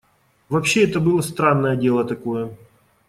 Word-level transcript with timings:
Вообще 0.49 0.85
это 0.85 0.99
было 0.99 1.21
странное 1.21 1.75
дело 1.75 2.03
такое. 2.03 2.57